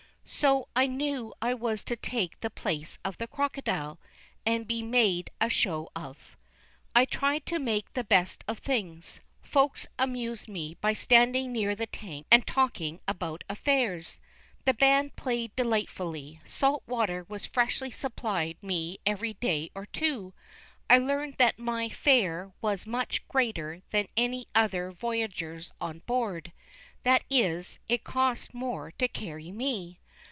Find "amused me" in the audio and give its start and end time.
9.99-10.77